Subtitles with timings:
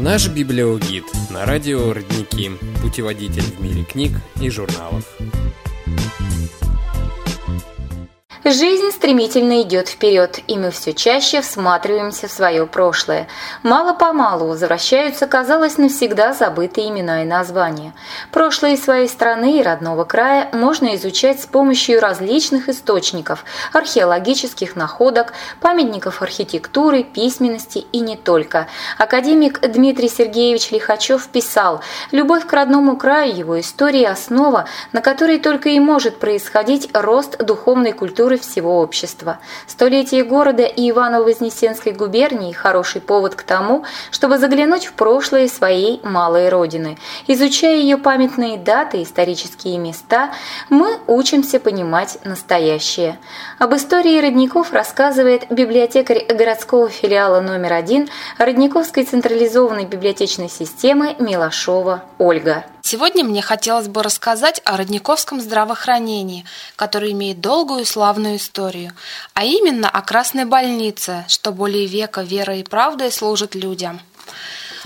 [0.00, 2.50] Наш библиогид на радио «Родники».
[2.80, 5.04] Путеводитель в мире книг и журналов.
[8.42, 13.28] Жизнь стремительно идет вперед, и мы все чаще всматриваемся в свое прошлое.
[13.62, 17.92] Мало-помалу возвращаются, казалось, навсегда забытые имена и названия.
[18.32, 26.22] Прошлое своей страны и родного края можно изучать с помощью различных источников, археологических находок, памятников
[26.22, 28.68] архитектуры, письменности и не только.
[28.96, 35.68] Академик Дмитрий Сергеевич Лихачев писал «Любовь к родному краю, его истории– основа, на которой только
[35.68, 39.38] и может происходить рост духовной культуры всего общества.
[39.66, 46.48] Столетие города и Иваново-Вознесенской губернии– хороший повод к тому, чтобы заглянуть в прошлое своей малой
[46.48, 46.98] родины.
[47.26, 50.32] Изучая ее памятные даты, исторические места,
[50.68, 53.18] мы учимся понимать настоящее.
[53.58, 62.64] Об истории родников рассказывает библиотекарь городского филиала номер один Родниковской централизованной библиотечной системы Милашова Ольга.
[62.90, 68.94] Сегодня мне хотелось бы рассказать о родниковском здравоохранении, которое имеет долгую и славную историю,
[69.32, 74.00] а именно о Красной больнице, что более века верой и правдой служит людям.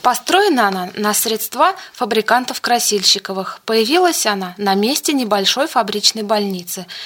[0.00, 3.58] Построена она на средства фабрикантов Красильщиковых.
[3.64, 6.86] Появилась она на месте небольшой фабричной больницы–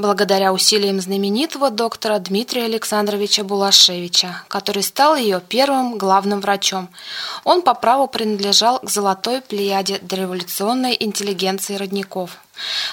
[0.00, 6.88] благодаря усилиям знаменитого доктора Дмитрия Александровича Булашевича, который стал ее первым главным врачом.
[7.44, 12.38] Он по праву принадлежал к золотой плеяде дореволюционной интеллигенции родников.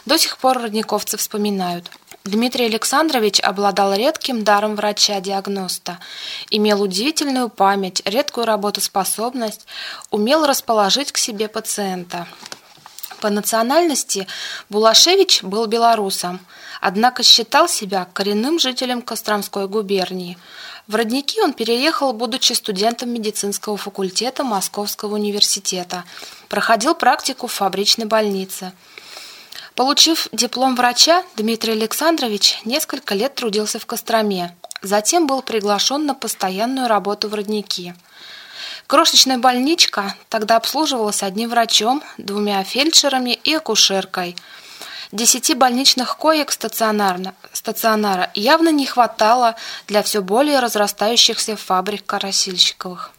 [0.05, 1.89] До сих пор родниковцы вспоминают.
[2.25, 5.99] Дмитрий Александрович обладал редким даром врача-диагноста,
[6.49, 9.65] имел удивительную память, редкую работоспособность,
[10.11, 12.27] умел расположить к себе пациента.
[13.21, 14.27] По национальности
[14.69, 16.39] Булашевич был белорусом,
[16.81, 20.37] однако считал себя коренным жителем Костромской губернии.
[20.87, 26.03] В родники он переехал, будучи студентом медицинского факультета Московского университета.
[26.47, 28.71] Проходил практику в фабричной больнице.
[29.73, 34.55] Получив диплом врача, Дмитрий Александрович несколько лет трудился в Костроме.
[34.83, 37.95] Затем был приглашен на постоянную работу в родники–
[38.87, 44.37] Крошечная больничка тогда обслуживалась одним врачом, двумя фельдшерами и акушеркой.
[45.11, 49.55] Десяти больничных коек стационарно, стационара явно не хватало
[49.87, 53.11] для все более разрастающихся фабрик Карасильщиковых.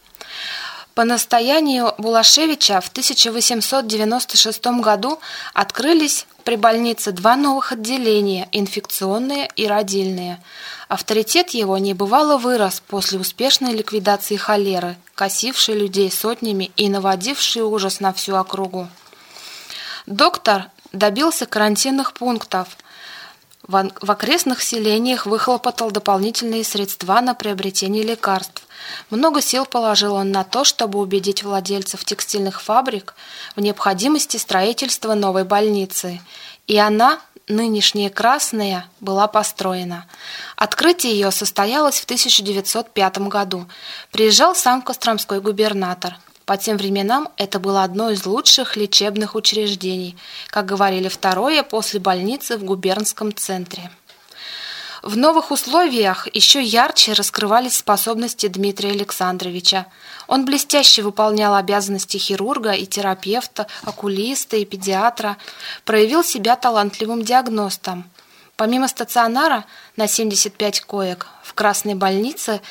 [0.99, 5.21] По настоянию Булашевича в 1896 году
[5.55, 10.43] открылись при больнице два новых отделения– инфекционные и родильные.
[10.89, 18.13] Авторитет его небывало вырос после успешной ликвидации холеры, косившей людей сотнями и наводившей ужас на
[18.13, 18.89] всю округу.
[20.07, 22.77] Доктор добился карантинных пунктов.
[23.69, 28.63] В окрестных селениях выхлопотал дополнительные средства на приобретение лекарств.
[29.11, 33.15] Много сил положил он на то, чтобы убедить владельцев текстильных фабрик
[33.57, 36.23] в необходимости строительства новой больницы.
[36.67, 40.07] И она, нынешняя Красная, была построена.
[40.57, 43.67] Открытие ее состоялось в 1905 году.
[44.11, 46.17] Приезжал сам Костромской губернатор.
[46.49, 50.17] По тем временам это было одно из лучших лечебных учреждений,
[50.49, 53.91] как говорили, второе после больницы в губернском центре.
[55.03, 59.89] В новых условиях еще ярче раскрывались способности Дмитрия Александровича.
[60.27, 65.37] Он блестяще выполнял обязанности хирурга и терапевта, окулиста и педиатра,
[65.85, 68.09] проявил себя талантливым диагностом.
[68.57, 69.67] Помимо стационара
[69.97, 72.63] на 75 коек в Красной больнице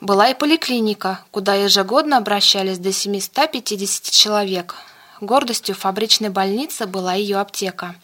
[0.00, 4.74] была и поликлиника, куда ежегодно обращались до 750 человек.
[5.20, 7.94] Гордостью фабричной больницы была ее аптека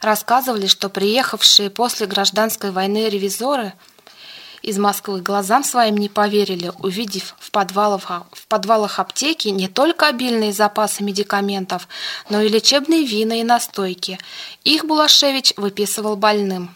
[0.00, 3.72] рассказывали, что приехавшие после гражданской войны ревизоры
[4.62, 10.52] из Москвы глазам своим не поверили, увидев в подвалах, в подвалах аптеки не только обильные
[10.52, 11.88] запасы медикаментов,
[12.28, 14.18] но и лечебные вина и настойки.
[14.64, 16.74] Их Булашевич выписывал больным.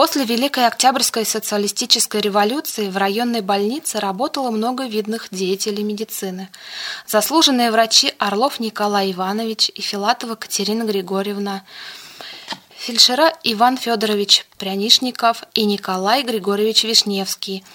[0.00, 6.48] После Великой Октябрьской социалистической революции в районной больнице работало много видных деятелей медицины.
[7.06, 11.64] Заслуженные врачи Орлов Николай Иванович и Филатова Катерина Григорьевна,
[12.78, 17.62] фельдшера Иван Федорович Прянишников и Николай Григорьевич Вишневский–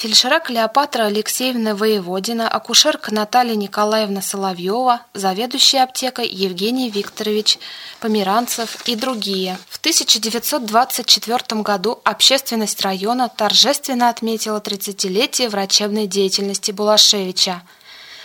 [0.00, 7.58] Фельдшера Клеопатра Алексеевна Воеводина, акушерка Наталья Николаевна Соловьева, заведующая аптекой Евгений Викторович
[8.00, 9.58] Померанцев и другие.
[9.68, 17.60] В 1924 году общественность района торжественно отметила 30-летие врачебной деятельности Булашевича.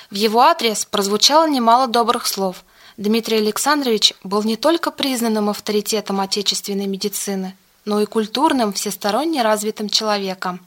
[0.09, 2.63] В его адрес прозвучало немало добрых слов.
[2.95, 10.65] Дмитрий Александрович был не только признанным авторитетом отечественной медицины, но и культурным, всесторонне развитым человеком.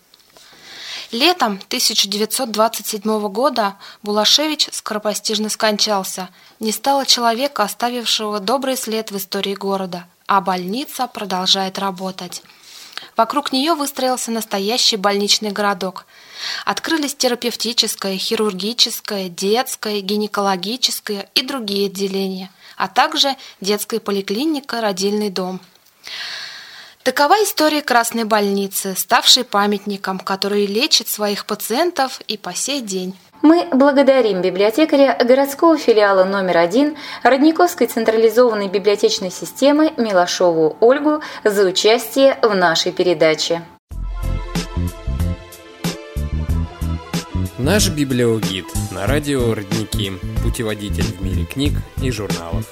[1.11, 6.29] Летом 1927 года Булашевич скоропостижно скончался.
[6.61, 12.43] Не стало человека, оставившего добрый след в истории города, а больница продолжает работать.
[13.17, 16.05] Вокруг нее выстроился настоящий больничный городок.
[16.67, 25.59] Открылись терапевтическое, хирургическое, детское, гинекологическое и другие отделения, а также детская поликлиника, родильный дом.
[27.09, 33.17] Такова история Красной больницы, ставшей памятником, который лечит своих пациентов и по сей день.
[33.41, 42.39] Мы благодарим библиотекаря городского филиала номер один Родниковской централизованной библиотечной системы Милошову Ольгу за участие
[42.43, 43.63] в нашей передаче.
[47.57, 50.13] Наш библиогид на радио Родники.
[50.43, 51.73] Путеводитель в мире книг
[52.03, 52.67] и журналов.